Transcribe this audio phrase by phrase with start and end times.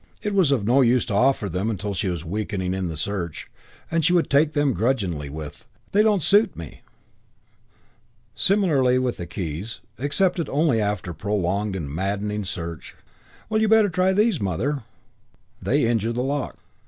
[0.23, 3.47] It was of no use to offer them till she was weakening in the search,
[3.91, 6.81] and she would take them grudgingly with, "They don't suit me."
[8.33, 12.95] Similarly with the keys, accepted only after prolonged and maddening search.
[13.47, 14.81] "Well, you'd better try these, Mother."
[15.61, 16.57] "They injure the lock."